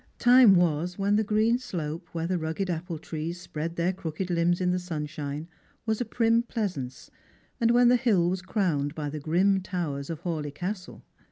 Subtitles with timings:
[0.17, 4.59] Time was when the green slope where the rugged apple trees spread their crooked limbs
[4.59, 5.47] in the sunshine
[5.85, 7.11] was a prim pleasance,
[7.59, 11.03] and when the hill was crowned by the grim towers of Hawleigh Castle.